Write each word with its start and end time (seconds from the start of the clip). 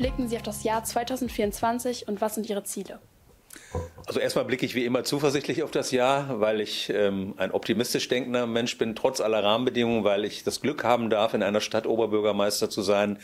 blicken 0.00 0.28
Sie 0.28 0.36
auf 0.36 0.42
das 0.42 0.64
Jahr 0.64 0.82
2024 0.82 2.08
und 2.08 2.22
was 2.22 2.34
sind 2.34 2.48
Ihre 2.48 2.64
Ziele? 2.64 3.00
Also 4.06 4.18
erstmal 4.18 4.46
blicke 4.46 4.64
ich 4.64 4.74
wie 4.74 4.86
immer 4.86 5.04
zuversichtlich 5.04 5.62
auf 5.62 5.70
das 5.70 5.90
Jahr, 5.90 6.40
weil 6.40 6.62
ich 6.62 6.88
ähm, 6.88 7.34
ein 7.36 7.50
optimistisch 7.50 8.08
denkender 8.08 8.46
Mensch 8.46 8.78
bin, 8.78 8.96
trotz 8.96 9.20
aller 9.20 9.44
Rahmenbedingungen, 9.44 10.02
weil 10.02 10.24
ich 10.24 10.42
das 10.42 10.62
Glück 10.62 10.84
haben 10.84 11.10
darf, 11.10 11.34
in 11.34 11.42
einer 11.42 11.60
Stadt 11.60 11.86
Oberbürgermeister 11.86 12.70
zu 12.70 12.80
sein, 12.80 13.18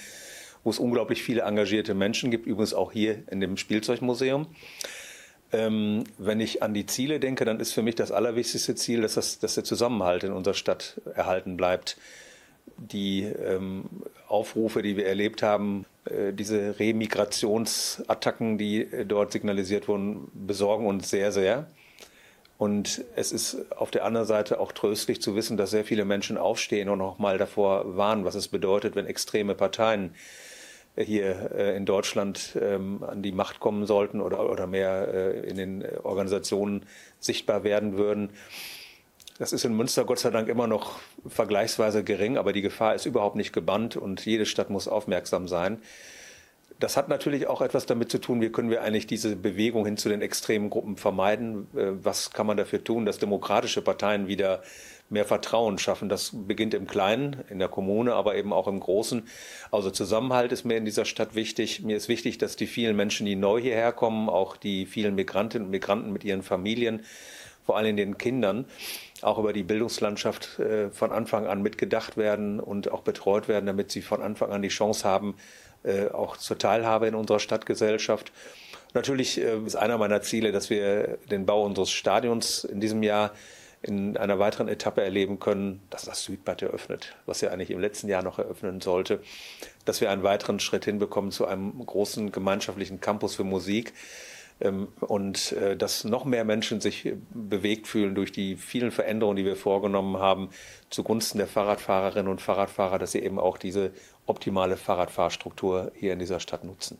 wo 0.64 0.70
es 0.70 0.78
unglaublich 0.78 1.22
viele 1.22 1.42
engagierte 1.42 1.94
Menschen 1.94 2.30
gibt, 2.30 2.46
übrigens 2.46 2.74
auch 2.74 2.92
hier 2.92 3.22
in 3.30 3.40
dem 3.40 3.56
Spielzeugmuseum. 3.56 4.46
Ähm, 5.52 6.04
wenn 6.18 6.40
ich 6.40 6.62
an 6.62 6.74
die 6.74 6.84
Ziele 6.84 7.20
denke, 7.20 7.46
dann 7.46 7.58
ist 7.58 7.72
für 7.72 7.82
mich 7.82 7.94
das 7.94 8.12
allerwichtigste 8.12 8.74
Ziel, 8.74 9.00
dass, 9.00 9.14
das, 9.14 9.38
dass 9.38 9.54
der 9.54 9.64
Zusammenhalt 9.64 10.24
in 10.24 10.32
unserer 10.32 10.52
Stadt 10.52 11.00
erhalten 11.14 11.56
bleibt. 11.56 11.96
Die 12.76 13.22
ähm, 13.22 13.84
Aufrufe, 14.28 14.82
die 14.82 14.98
wir 14.98 15.06
erlebt 15.06 15.42
haben, 15.42 15.86
diese 16.32 16.78
Remigrationsattacken, 16.78 18.58
die 18.58 18.82
äh, 18.82 19.04
dort 19.04 19.32
signalisiert 19.32 19.88
wurden, 19.88 20.30
besorgen 20.34 20.86
uns 20.86 21.10
sehr, 21.10 21.32
sehr. 21.32 21.66
Und 22.58 23.04
es 23.16 23.32
ist 23.32 23.70
auf 23.72 23.90
der 23.90 24.04
anderen 24.04 24.26
Seite 24.26 24.60
auch 24.60 24.72
tröstlich 24.72 25.20
zu 25.20 25.36
wissen, 25.36 25.56
dass 25.56 25.70
sehr 25.70 25.84
viele 25.84 26.04
Menschen 26.06 26.38
aufstehen 26.38 26.88
und 26.88 26.98
noch 26.98 27.18
mal 27.18 27.36
davor 27.36 27.96
warnen, 27.96 28.24
was 28.24 28.34
es 28.34 28.48
bedeutet, 28.48 28.96
wenn 28.96 29.06
extreme 29.06 29.54
Parteien 29.54 30.14
hier 30.96 31.50
äh, 31.54 31.76
in 31.76 31.84
Deutschland 31.84 32.56
ähm, 32.60 33.04
an 33.04 33.22
die 33.22 33.32
Macht 33.32 33.60
kommen 33.60 33.86
sollten 33.86 34.22
oder, 34.22 34.66
mehr 34.66 35.08
äh, 35.12 35.48
in 35.48 35.56
den 35.56 35.84
Organisationen 36.02 36.86
sichtbar 37.20 37.64
werden 37.64 37.98
würden. 37.98 38.30
Das 39.38 39.52
ist 39.52 39.64
in 39.64 39.76
Münster 39.76 40.04
Gott 40.04 40.18
sei 40.18 40.30
Dank 40.30 40.48
immer 40.48 40.66
noch 40.66 40.98
vergleichsweise 41.26 42.02
gering, 42.02 42.38
aber 42.38 42.52
die 42.52 42.62
Gefahr 42.62 42.94
ist 42.94 43.06
überhaupt 43.06 43.36
nicht 43.36 43.52
gebannt 43.52 43.96
und 43.96 44.24
jede 44.24 44.46
Stadt 44.46 44.70
muss 44.70 44.88
aufmerksam 44.88 45.46
sein. 45.46 45.78
Das 46.78 46.96
hat 46.96 47.08
natürlich 47.08 47.46
auch 47.46 47.62
etwas 47.62 47.86
damit 47.86 48.10
zu 48.10 48.18
tun, 48.18 48.40
wie 48.40 48.50
können 48.50 48.70
wir 48.70 48.82
eigentlich 48.82 49.06
diese 49.06 49.34
Bewegung 49.34 49.86
hin 49.86 49.96
zu 49.96 50.08
den 50.08 50.20
extremen 50.20 50.68
Gruppen 50.68 50.96
vermeiden? 50.96 51.68
Äh, 51.74 52.04
was 52.04 52.32
kann 52.32 52.46
man 52.46 52.56
dafür 52.56 52.84
tun, 52.84 53.06
dass 53.06 53.18
demokratische 53.18 53.82
Parteien 53.82 54.26
wieder 54.28 54.62
mehr 55.08 55.24
Vertrauen 55.24 55.78
schaffen. 55.78 56.08
Das 56.08 56.32
beginnt 56.34 56.74
im 56.74 56.86
Kleinen, 56.86 57.44
in 57.48 57.58
der 57.58 57.68
Kommune, 57.68 58.14
aber 58.14 58.34
eben 58.36 58.52
auch 58.52 58.66
im 58.66 58.80
Großen. 58.80 59.22
Also 59.70 59.90
Zusammenhalt 59.90 60.52
ist 60.52 60.64
mir 60.64 60.76
in 60.76 60.84
dieser 60.84 61.04
Stadt 61.04 61.34
wichtig. 61.34 61.82
Mir 61.82 61.96
ist 61.96 62.08
wichtig, 62.08 62.38
dass 62.38 62.56
die 62.56 62.66
vielen 62.66 62.96
Menschen, 62.96 63.26
die 63.26 63.36
neu 63.36 63.60
hierher 63.60 63.92
kommen, 63.92 64.28
auch 64.28 64.56
die 64.56 64.86
vielen 64.86 65.14
Migrantinnen 65.14 65.66
und 65.66 65.70
Migranten 65.70 66.12
mit 66.12 66.24
ihren 66.24 66.42
Familien, 66.42 67.04
vor 67.66 67.76
allem 67.76 67.96
den 67.96 68.16
Kindern, 68.16 68.64
auch 69.22 69.38
über 69.38 69.52
die 69.52 69.64
Bildungslandschaft 69.64 70.58
äh, 70.60 70.90
von 70.90 71.12
Anfang 71.12 71.46
an 71.46 71.62
mitgedacht 71.62 72.16
werden 72.16 72.60
und 72.60 72.90
auch 72.90 73.02
betreut 73.02 73.48
werden, 73.48 73.66
damit 73.66 73.90
sie 73.90 74.02
von 74.02 74.22
Anfang 74.22 74.52
an 74.52 74.62
die 74.62 74.68
Chance 74.68 75.06
haben, 75.06 75.34
äh, 75.82 76.08
auch 76.08 76.36
zur 76.36 76.58
Teilhabe 76.58 77.08
in 77.08 77.14
unserer 77.14 77.40
Stadtgesellschaft. 77.40 78.32
Natürlich 78.94 79.40
äh, 79.40 79.58
ist 79.58 79.76
einer 79.76 79.98
meiner 79.98 80.22
Ziele, 80.22 80.52
dass 80.52 80.70
wir 80.70 81.18
den 81.30 81.44
Bau 81.44 81.64
unseres 81.64 81.90
Stadions 81.90 82.64
in 82.64 82.80
diesem 82.80 83.02
Jahr 83.02 83.32
in 83.82 84.16
einer 84.16 84.38
weiteren 84.38 84.68
Etappe 84.68 85.02
erleben 85.02 85.38
können, 85.38 85.82
dass 85.90 86.04
das 86.04 86.24
Südbad 86.24 86.62
eröffnet, 86.62 87.14
was 87.26 87.40
ja 87.40 87.50
eigentlich 87.50 87.70
im 87.70 87.78
letzten 87.78 88.08
Jahr 88.08 88.22
noch 88.22 88.38
eröffnen 88.38 88.80
sollte, 88.80 89.20
dass 89.84 90.00
wir 90.00 90.10
einen 90.10 90.22
weiteren 90.22 90.60
Schritt 90.60 90.86
hinbekommen 90.86 91.30
zu 91.30 91.46
einem 91.46 91.84
großen 91.84 92.32
gemeinschaftlichen 92.32 93.00
Campus 93.00 93.36
für 93.36 93.44
Musik 93.44 93.92
und 94.58 95.52
äh, 95.52 95.76
dass 95.76 96.04
noch 96.04 96.24
mehr 96.24 96.44
Menschen 96.44 96.80
sich 96.80 97.12
bewegt 97.30 97.86
fühlen 97.86 98.14
durch 98.14 98.32
die 98.32 98.56
vielen 98.56 98.90
Veränderungen, 98.90 99.36
die 99.36 99.44
wir 99.44 99.56
vorgenommen 99.56 100.16
haben, 100.16 100.48
zugunsten 100.88 101.38
der 101.38 101.46
Fahrradfahrerinnen 101.46 102.30
und 102.30 102.40
Fahrradfahrer, 102.40 102.98
dass 102.98 103.12
sie 103.12 103.20
eben 103.20 103.38
auch 103.38 103.58
diese 103.58 103.90
optimale 104.24 104.76
Fahrradfahrstruktur 104.78 105.92
hier 105.94 106.14
in 106.14 106.18
dieser 106.18 106.40
Stadt 106.40 106.64
nutzen. 106.64 106.98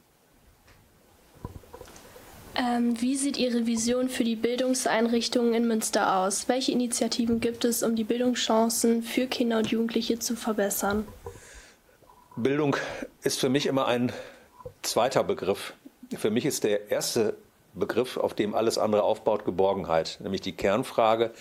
Ähm, 2.58 3.00
wie 3.00 3.16
sieht 3.16 3.36
Ihre 3.36 3.66
Vision 3.66 4.08
für 4.08 4.25
die 4.25 4.36
Bildungseinrichtungen 4.36 5.52
in 5.52 5.66
Münster 5.69 6.16
aus? 6.16 6.48
Welche 6.48 6.72
Initiativen 6.72 7.41
gibt 7.41 7.64
es, 7.64 7.82
um 7.82 7.97
die 7.97 8.04
Bildungschancen 8.04 9.02
für 9.02 9.26
Kinder 9.26 9.58
und 9.58 9.70
Jugendliche 9.70 10.19
zu 10.19 10.36
verbessern? 10.36 11.06
Bildung 12.36 12.76
ist 13.22 13.41
für 13.41 13.50
mich 13.50 13.66
immer 13.66 13.86
ein 13.86 14.12
zweiter 14.82 15.22
Begriff. 15.25 15.75
Für 16.16 16.31
mich 16.31 16.47
ist 16.47 16.64
der 16.64 16.91
erste 16.91 17.36
Begriff, 17.76 18.16
auf 18.16 18.34
dem 18.34 18.54
alles 18.54 18.78
andere 18.78 19.03
aufbaut, 19.03 19.44
Geborgenheit, 19.44 20.19
nämlich 20.22 20.41
die 20.41 20.53
Kernfrage, 20.53 21.32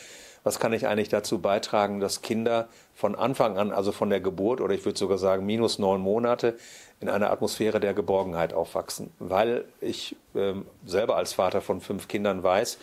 was 0.43 0.59
kann 0.59 0.73
ich 0.73 0.85
eigentlich 0.85 1.09
dazu 1.09 1.39
beitragen, 1.39 1.99
dass 1.99 2.21
Kinder 2.21 2.67
von 2.93 3.15
Anfang 3.15 3.57
an, 3.57 3.71
also 3.71 3.91
von 3.91 4.11
der 4.11 4.21
Geburt 4.21 4.61
oder 4.61 4.75
ich 4.75 4.85
würde 4.85 4.97
sogar 4.97 5.17
sagen 5.17 5.45
minus 5.45 5.79
neun 5.79 6.01
Monate, 6.01 6.55
in 6.99 7.09
einer 7.09 7.31
Atmosphäre 7.31 7.79
der 7.79 7.95
Geborgenheit 7.95 8.53
aufwachsen. 8.53 9.11
Weil 9.17 9.65
ich 9.81 10.15
ähm, 10.35 10.65
selber 10.85 11.17
als 11.17 11.33
Vater 11.33 11.61
von 11.61 11.81
fünf 11.81 12.07
Kindern 12.07 12.43
weiß, 12.43 12.77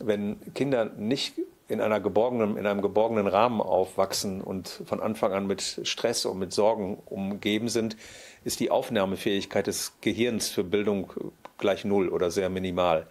wenn 0.00 0.36
Kinder 0.52 0.84
nicht 0.84 1.34
in, 1.68 1.80
einer 1.80 1.98
geborgenen, 1.98 2.56
in 2.56 2.66
einem 2.66 2.82
geborgenen 2.82 3.26
Rahmen 3.26 3.60
aufwachsen 3.60 4.40
und 4.40 4.82
von 4.84 5.00
Anfang 5.00 5.32
an 5.32 5.46
mit 5.46 5.80
Stress 5.82 6.26
und 6.26 6.38
mit 6.38 6.52
Sorgen 6.52 6.98
umgeben 7.06 7.68
sind, 7.68 7.96
ist 8.44 8.60
die 8.60 8.70
Aufnahmefähigkeit 8.70 9.66
des 9.66 9.94
Gehirns 10.00 10.48
für 10.48 10.62
Bildung 10.62 11.12
gleich 11.58 11.84
null 11.84 12.08
oder 12.08 12.30
sehr 12.30 12.48
minimal. 12.48 13.06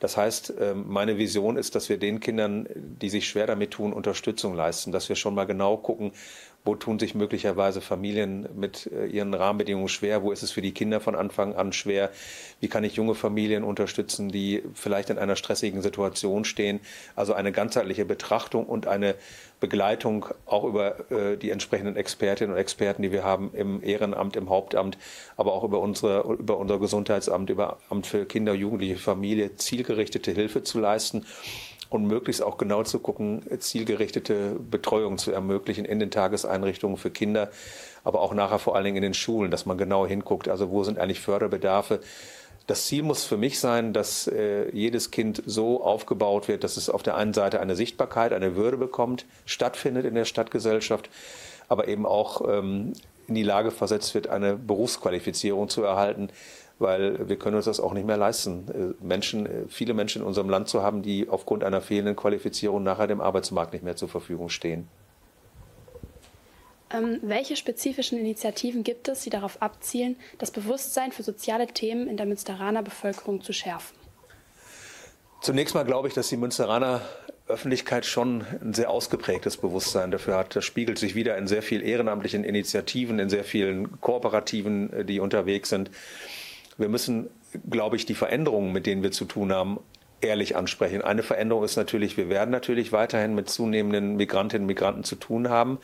Das 0.00 0.16
heißt, 0.16 0.54
ähm, 0.58 0.84
meine 0.88 1.16
Vision 1.16 1.56
ist, 1.56 1.76
dass 1.76 1.88
wir 1.88 1.96
den 1.96 2.18
Kindern, 2.18 2.66
die 2.74 3.08
sich 3.08 3.28
schwer 3.28 3.46
damit 3.46 3.70
tun, 3.70 3.92
Unterstützung 3.92 4.54
leisten, 4.54 4.90
dass 4.90 5.08
wir 5.08 5.14
schon 5.14 5.34
mal 5.34 5.44
genau 5.44 5.76
gucken, 5.76 6.10
wo 6.64 6.76
tun 6.76 6.98
sich 6.98 7.14
möglicherweise 7.14 7.80
Familien 7.80 8.48
mit 8.54 8.86
äh, 8.86 9.06
ihren 9.06 9.34
Rahmenbedingungen 9.34 9.88
schwer? 9.88 10.22
Wo 10.22 10.30
ist 10.30 10.42
es 10.42 10.52
für 10.52 10.62
die 10.62 10.72
Kinder 10.72 11.00
von 11.00 11.16
Anfang 11.16 11.54
an 11.54 11.72
schwer? 11.72 12.10
Wie 12.60 12.68
kann 12.68 12.84
ich 12.84 12.94
junge 12.94 13.14
Familien 13.14 13.64
unterstützen, 13.64 14.28
die 14.28 14.62
vielleicht 14.74 15.10
in 15.10 15.18
einer 15.18 15.34
stressigen 15.34 15.82
Situation 15.82 16.44
stehen? 16.44 16.80
Also 17.16 17.34
eine 17.34 17.50
ganzheitliche 17.50 18.04
Betrachtung 18.04 18.66
und 18.66 18.86
eine 18.86 19.16
Begleitung 19.58 20.26
auch 20.46 20.64
über 20.64 21.10
äh, 21.10 21.36
die 21.36 21.50
entsprechenden 21.50 21.96
Expertinnen 21.96 22.54
und 22.54 22.60
Experten, 22.60 23.02
die 23.02 23.12
wir 23.12 23.24
haben 23.24 23.50
im 23.54 23.82
Ehrenamt, 23.82 24.36
im 24.36 24.48
Hauptamt, 24.48 24.98
aber 25.36 25.52
auch 25.54 25.64
über, 25.64 25.80
unsere, 25.80 26.22
über 26.34 26.58
unser 26.58 26.78
Gesundheitsamt, 26.78 27.50
über 27.50 27.78
Amt 27.88 28.06
für 28.06 28.24
Kinder, 28.24 28.54
Jugendliche, 28.54 28.96
Familie, 28.96 29.56
zielgerichtete 29.56 30.30
Hilfe 30.30 30.62
zu 30.62 30.78
leisten 30.78 31.26
und 31.92 32.06
möglichst 32.06 32.42
auch 32.42 32.58
genau 32.58 32.82
zu 32.82 32.98
gucken, 32.98 33.42
zielgerichtete 33.58 34.56
Betreuung 34.70 35.18
zu 35.18 35.32
ermöglichen 35.32 35.84
in 35.84 36.00
den 36.00 36.10
Tageseinrichtungen 36.10 36.96
für 36.96 37.10
Kinder, 37.10 37.50
aber 38.04 38.20
auch 38.20 38.34
nachher 38.34 38.58
vor 38.58 38.74
allen 38.74 38.84
Dingen 38.84 38.96
in 38.96 39.02
den 39.02 39.14
Schulen, 39.14 39.50
dass 39.50 39.66
man 39.66 39.78
genau 39.78 40.06
hinguckt, 40.06 40.48
also 40.48 40.70
wo 40.70 40.84
sind 40.84 40.98
eigentlich 40.98 41.20
Förderbedarfe. 41.20 42.00
Das 42.66 42.86
Ziel 42.86 43.02
muss 43.02 43.24
für 43.24 43.36
mich 43.36 43.58
sein, 43.58 43.92
dass 43.92 44.28
äh, 44.28 44.70
jedes 44.72 45.10
Kind 45.10 45.42
so 45.46 45.82
aufgebaut 45.82 46.48
wird, 46.48 46.62
dass 46.64 46.76
es 46.76 46.88
auf 46.88 47.02
der 47.02 47.16
einen 47.16 47.34
Seite 47.34 47.60
eine 47.60 47.74
Sichtbarkeit, 47.74 48.32
eine 48.32 48.54
Würde 48.54 48.76
bekommt, 48.76 49.26
stattfindet 49.46 50.04
in 50.06 50.14
der 50.14 50.24
Stadtgesellschaft, 50.24 51.10
aber 51.68 51.88
eben 51.88 52.06
auch 52.06 52.48
ähm, 52.48 52.92
in 53.26 53.34
die 53.34 53.42
Lage 53.42 53.70
versetzt 53.70 54.14
wird, 54.14 54.28
eine 54.28 54.54
Berufsqualifizierung 54.56 55.68
zu 55.68 55.82
erhalten, 55.82 56.28
weil 56.82 57.28
wir 57.28 57.36
können 57.36 57.56
uns 57.56 57.64
das 57.64 57.80
auch 57.80 57.94
nicht 57.94 58.06
mehr 58.06 58.16
leisten, 58.16 58.96
äh, 59.00 59.04
Menschen, 59.04 59.46
äh, 59.46 59.50
viele 59.68 59.94
Menschen 59.94 60.22
in 60.22 60.28
unserem 60.28 60.50
Land 60.50 60.68
zu 60.68 60.82
haben, 60.82 61.02
die 61.02 61.28
aufgrund 61.28 61.64
einer 61.64 61.80
fehlenden 61.80 62.16
Qualifizierung 62.16 62.82
nachher 62.82 63.06
dem 63.06 63.20
Arbeitsmarkt 63.20 63.72
nicht 63.72 63.84
mehr 63.84 63.96
zur 63.96 64.08
Verfügung 64.08 64.48
stehen. 64.48 64.88
Ähm, 66.92 67.20
welche 67.22 67.56
spezifischen 67.56 68.18
Initiativen 68.18 68.84
gibt 68.84 69.08
es, 69.08 69.22
die 69.22 69.30
darauf 69.30 69.62
abzielen, 69.62 70.16
das 70.38 70.50
Bewusstsein 70.50 71.12
für 71.12 71.22
soziale 71.22 71.66
Themen 71.66 72.06
in 72.06 72.18
der 72.18 72.26
Münsteraner 72.26 72.82
Bevölkerung 72.82 73.40
zu 73.42 73.52
schärfen? 73.52 73.96
Zunächst 75.40 75.74
mal 75.74 75.84
glaube 75.84 76.08
ich, 76.08 76.14
dass 76.14 76.28
die 76.28 76.36
Münsteraner 76.36 77.00
Öffentlichkeit 77.48 78.06
schon 78.06 78.44
ein 78.60 78.72
sehr 78.72 78.90
ausgeprägtes 78.90 79.56
Bewusstsein 79.56 80.10
dafür 80.10 80.36
hat. 80.36 80.54
Das 80.54 80.64
spiegelt 80.64 80.98
sich 80.98 81.14
wieder 81.14 81.36
in 81.36 81.46
sehr 81.46 81.62
vielen 81.62 81.82
ehrenamtlichen 81.82 82.44
Initiativen, 82.44 83.18
in 83.18 83.28
sehr 83.28 83.44
vielen 83.44 84.00
Kooperativen, 84.00 84.92
äh, 84.92 85.04
die 85.04 85.20
unterwegs 85.20 85.68
sind. 85.68 85.90
Wir 86.78 86.88
müssen, 86.88 87.28
glaube 87.68 87.96
ich, 87.96 88.06
die 88.06 88.14
Veränderungen, 88.14 88.72
mit 88.72 88.86
denen 88.86 89.02
wir 89.02 89.12
zu 89.12 89.24
tun 89.24 89.52
haben, 89.52 89.78
ehrlich 90.20 90.56
ansprechen. 90.56 91.02
Eine 91.02 91.22
Veränderung 91.22 91.64
ist 91.64 91.76
natürlich, 91.76 92.16
wir 92.16 92.28
werden 92.28 92.50
natürlich 92.50 92.92
weiterhin 92.92 93.34
mit 93.34 93.50
zunehmenden 93.50 94.16
Migrantinnen 94.16 94.64
und 94.64 94.68
Migranten 94.68 95.04
zu 95.04 95.16
tun 95.16 95.48
haben. 95.48 95.78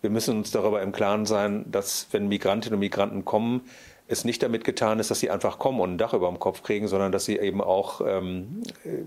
Wir 0.00 0.10
müssen 0.10 0.38
uns 0.38 0.50
darüber 0.50 0.82
im 0.82 0.92
Klaren 0.92 1.26
sein, 1.26 1.64
dass 1.70 2.08
wenn 2.12 2.28
Migrantinnen 2.28 2.74
und 2.74 2.80
Migranten 2.80 3.24
kommen, 3.24 3.62
es 4.06 4.24
nicht 4.24 4.42
damit 4.42 4.64
getan 4.64 5.00
ist, 5.00 5.10
dass 5.10 5.20
sie 5.20 5.30
einfach 5.30 5.58
kommen 5.58 5.80
und 5.80 5.94
ein 5.94 5.98
Dach 5.98 6.14
über 6.14 6.28
dem 6.28 6.38
Kopf 6.38 6.62
kriegen, 6.62 6.88
sondern 6.88 7.12
dass 7.12 7.26
sie 7.26 7.38
eben 7.38 7.60
auch 7.60 8.00
ähm, 8.06 8.62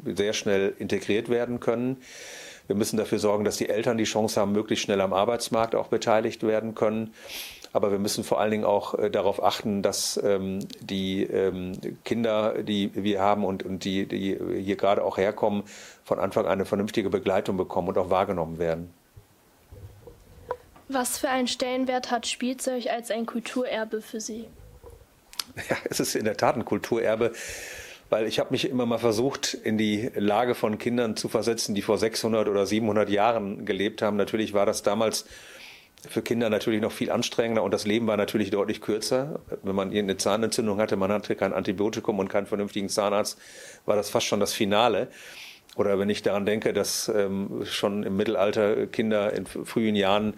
sehr 0.05 0.33
schnell 0.33 0.75
integriert 0.77 1.27
werden 1.27 1.59
können. 1.59 1.97
Wir 2.67 2.75
müssen 2.75 2.97
dafür 2.97 3.17
sorgen, 3.17 3.43
dass 3.43 3.57
die 3.57 3.67
Eltern 3.67 3.97
die 3.97 4.03
Chance 4.03 4.39
haben, 4.39 4.51
möglichst 4.51 4.85
schnell 4.85 5.01
am 5.01 5.11
Arbeitsmarkt 5.11 5.75
auch 5.75 5.87
beteiligt 5.87 6.43
werden 6.43 6.75
können. 6.75 7.13
Aber 7.73 7.91
wir 7.91 8.00
müssen 8.00 8.23
vor 8.23 8.39
allen 8.39 8.51
Dingen 8.51 8.65
auch 8.65 8.95
äh, 8.95 9.09
darauf 9.09 9.41
achten, 9.41 9.81
dass 9.81 10.19
ähm, 10.21 10.59
die 10.81 11.23
ähm, 11.23 11.73
Kinder, 12.03 12.63
die 12.63 12.91
wir 12.94 13.21
haben 13.21 13.45
und, 13.45 13.63
und 13.63 13.85
die, 13.85 14.06
die 14.06 14.38
hier 14.62 14.75
gerade 14.75 15.03
auch 15.03 15.18
herkommen, 15.18 15.63
von 16.03 16.19
Anfang 16.19 16.45
an 16.45 16.53
eine 16.53 16.65
vernünftige 16.65 17.09
Begleitung 17.09 17.56
bekommen 17.56 17.89
und 17.89 17.97
auch 17.97 18.09
wahrgenommen 18.09 18.59
werden. 18.59 18.94
Was 20.89 21.18
für 21.18 21.29
einen 21.29 21.47
Stellenwert 21.47 22.12
hat 22.12 22.27
Spielzeug 22.27 22.88
als 22.88 23.12
ein 23.12 23.25
Kulturerbe 23.25 24.01
für 24.01 24.19
Sie? 24.19 24.47
Ja, 25.69 25.75
es 25.89 26.00
ist 26.00 26.15
in 26.15 26.24
der 26.24 26.38
Tat 26.38 26.56
ein 26.56 26.63
Kulturerbe, 26.63 27.33
weil 28.09 28.25
ich 28.25 28.39
habe 28.39 28.51
mich 28.51 28.69
immer 28.69 28.85
mal 28.85 29.00
versucht, 29.00 29.53
in 29.53 29.77
die 29.77 30.09
Lage 30.15 30.56
von 30.56 30.77
Kindern 30.77 31.17
zu 31.17 31.27
versetzen, 31.27 31.75
die 31.75 31.81
vor 31.81 31.97
600 31.97 32.47
oder 32.47 32.65
700 32.65 33.09
Jahren 33.09 33.65
gelebt 33.65 34.01
haben. 34.01 34.15
Natürlich 34.15 34.53
war 34.53 34.65
das 34.65 34.81
damals 34.81 35.25
für 36.09 36.21
Kinder 36.21 36.50
natürlich 36.50 36.81
noch 36.81 36.92
viel 36.92 37.12
anstrengender 37.12 37.63
und 37.63 37.74
das 37.74 37.86
Leben 37.86 38.07
war 38.07 38.18
natürlich 38.18 38.50
deutlich 38.50 38.81
kürzer. 38.81 39.39
Wenn 39.63 39.75
man 39.75 39.92
eine 39.92 40.18
Zahnentzündung 40.18 40.80
hatte, 40.80 40.95
man 40.95 41.12
hatte 41.12 41.36
kein 41.36 41.53
Antibiotikum 41.53 42.19
und 42.19 42.30
keinen 42.30 42.48
vernünftigen 42.48 42.89
Zahnarzt, 42.89 43.39
war 43.86 43.95
das 43.95 44.09
fast 44.09 44.25
schon 44.25 44.39
das 44.39 44.53
Finale. 44.53 45.09
Oder 45.77 45.98
wenn 46.00 46.09
ich 46.09 46.21
daran 46.21 46.45
denke, 46.45 46.74
dass 46.74 47.07
ähm, 47.07 47.63
schon 47.63 48.03
im 48.03 48.18
Mittelalter 48.18 48.88
Kinder 48.88 49.31
in 49.33 49.45
frühen 49.45 49.95
Jahren 49.95 50.33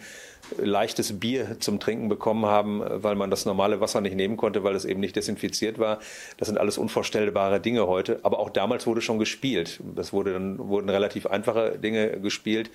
leichtes 0.58 1.20
Bier 1.20 1.60
zum 1.60 1.80
Trinken 1.80 2.08
bekommen 2.08 2.46
haben, 2.46 2.84
weil 2.86 3.16
man 3.16 3.32
das 3.32 3.46
normale 3.46 3.80
Wasser 3.80 4.02
nicht 4.02 4.16
nehmen 4.16 4.38
konnte, 4.38 4.64
weil 4.64 4.76
es 4.76 4.86
eben 4.86 5.00
nicht 5.00 5.16
desinfiziert 5.16 5.80
war. 5.80 6.00
Das 6.38 6.50
sind 6.50 6.60
alles 6.60 6.78
unvorstellbare 6.78 7.60
Dinge 7.60 7.88
heute. 7.88 8.20
Aber 8.22 8.38
auch 8.40 8.52
damals 8.52 8.86
wurde 8.86 9.02
schon 9.02 9.18
gespielt. 9.18 9.80
Das 9.96 10.14
wurde 10.14 10.34
dann, 10.34 10.60
wurden 10.60 10.90
relativ 10.90 11.26
einfache 11.26 11.80
Dinge 11.80 12.20
gespielt. 12.20 12.70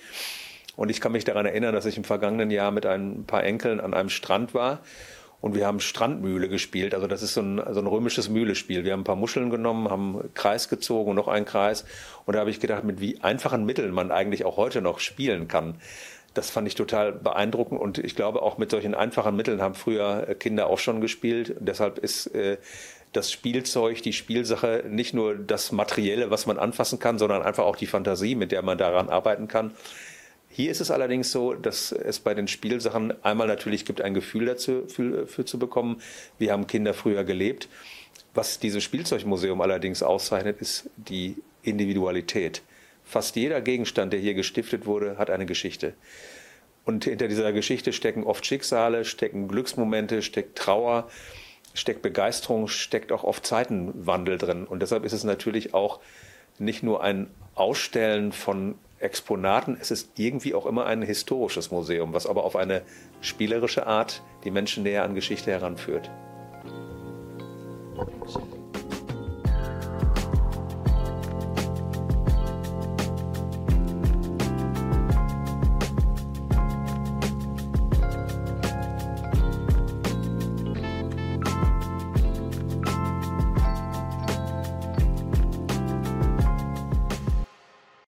Und 0.79 0.87
ich 0.89 1.01
kann 1.01 1.11
mich 1.11 1.25
daran 1.25 1.45
erinnern, 1.45 1.75
dass 1.75 1.85
ich 1.85 1.97
im 1.97 2.05
vergangenen 2.05 2.51
Jahr 2.51 2.71
mit 2.71 2.85
ein 2.85 3.25
paar 3.25 3.43
Enkeln 3.43 3.81
an 3.81 3.93
einem 3.93 4.07
Strand 4.07 4.53
war 4.53 4.79
und 5.41 5.53
wir 5.53 5.67
haben 5.67 5.81
Strandmühle 5.81 6.47
gespielt. 6.47 6.95
Also 6.95 7.05
das 7.05 7.21
ist 7.21 7.33
so 7.33 7.41
ein, 7.41 7.61
so 7.71 7.81
ein 7.81 7.85
römisches 7.85 8.29
Mühlespiel. 8.29 8.85
Wir 8.85 8.93
haben 8.93 9.01
ein 9.01 9.03
paar 9.03 9.17
Muscheln 9.17 9.49
genommen, 9.49 9.89
haben 9.89 10.17
einen 10.17 10.33
Kreis 10.35 10.69
gezogen 10.69 11.09
und 11.09 11.17
noch 11.17 11.27
einen 11.27 11.45
Kreis. 11.45 11.83
Und 12.25 12.35
da 12.35 12.39
habe 12.39 12.49
ich 12.49 12.61
gedacht, 12.61 12.85
mit 12.85 13.01
wie 13.01 13.19
einfachen 13.19 13.65
Mitteln 13.65 13.91
man 13.91 14.09
eigentlich 14.09 14.45
auch 14.45 14.55
heute 14.55 14.81
noch 14.81 14.99
spielen 14.99 15.49
kann. 15.49 15.75
Das 16.33 16.49
fand 16.49 16.65
ich 16.65 16.75
total 16.75 17.11
beeindruckend 17.11 17.81
und 17.81 17.97
ich 17.97 18.15
glaube, 18.15 18.41
auch 18.41 18.57
mit 18.57 18.71
solchen 18.71 18.95
einfachen 18.95 19.35
Mitteln 19.35 19.61
haben 19.61 19.75
früher 19.75 20.33
Kinder 20.35 20.67
auch 20.67 20.79
schon 20.79 21.01
gespielt. 21.01 21.57
deshalb 21.59 21.97
ist 21.97 22.27
äh, 22.27 22.57
das 23.11 23.33
Spielzeug, 23.33 24.01
die 24.01 24.13
Spielsache 24.13 24.85
nicht 24.87 25.13
nur 25.13 25.35
das 25.35 25.73
Materielle, 25.73 26.31
was 26.31 26.45
man 26.45 26.57
anfassen 26.57 26.99
kann, 26.99 27.17
sondern 27.17 27.41
einfach 27.41 27.65
auch 27.65 27.75
die 27.75 27.87
Fantasie, 27.87 28.35
mit 28.35 28.53
der 28.53 28.61
man 28.61 28.77
daran 28.77 29.09
arbeiten 29.09 29.49
kann. 29.49 29.73
Hier 30.51 30.71
ist 30.71 30.81
es 30.81 30.91
allerdings 30.91 31.31
so, 31.31 31.53
dass 31.53 31.91
es 31.91 32.19
bei 32.19 32.33
den 32.33 32.47
Spielsachen 32.47 33.13
einmal 33.23 33.47
natürlich 33.47 33.85
gibt, 33.85 34.01
ein 34.01 34.13
Gefühl 34.13 34.47
dazu 34.47 34.87
für, 34.87 35.27
für 35.27 35.45
zu 35.45 35.59
bekommen. 35.59 36.01
Wir 36.39 36.51
haben 36.51 36.67
Kinder 36.67 36.93
früher 36.93 37.23
gelebt. 37.23 37.69
Was 38.33 38.59
dieses 38.59 38.83
Spielzeugmuseum 38.83 39.61
allerdings 39.61 40.03
auszeichnet, 40.03 40.59
ist 40.59 40.89
die 40.97 41.37
Individualität. 41.61 42.63
Fast 43.03 43.35
jeder 43.35 43.61
Gegenstand, 43.61 44.11
der 44.11 44.19
hier 44.19 44.33
gestiftet 44.33 44.85
wurde, 44.85 45.17
hat 45.17 45.29
eine 45.29 45.45
Geschichte. 45.45 45.93
Und 46.83 47.05
hinter 47.05 47.27
dieser 47.27 47.53
Geschichte 47.53 47.93
stecken 47.93 48.23
oft 48.23 48.45
Schicksale, 48.45 49.05
stecken 49.05 49.47
Glücksmomente, 49.47 50.21
steckt 50.21 50.57
Trauer, 50.57 51.09
steckt 51.73 52.01
Begeisterung, 52.01 52.67
steckt 52.67 53.11
auch 53.11 53.23
oft 53.23 53.45
Zeitenwandel 53.45 54.37
drin. 54.39 54.65
Und 54.65 54.81
deshalb 54.81 55.05
ist 55.05 55.13
es 55.13 55.23
natürlich 55.23 55.73
auch 55.73 55.99
nicht 56.57 56.81
nur 56.81 57.03
ein 57.03 57.29
Ausstellen 57.55 58.31
von 58.31 58.75
Exponaten. 58.99 59.77
Es 59.79 59.91
ist 59.91 60.11
irgendwie 60.17 60.53
auch 60.53 60.65
immer 60.65 60.85
ein 60.85 61.01
historisches 61.01 61.71
Museum, 61.71 62.13
was 62.13 62.27
aber 62.27 62.43
auf 62.43 62.55
eine 62.55 62.81
spielerische 63.21 63.87
Art 63.87 64.21
die 64.43 64.51
Menschen 64.51 64.83
näher 64.83 65.03
an 65.03 65.15
Geschichte 65.15 65.51
heranführt. 65.51 66.09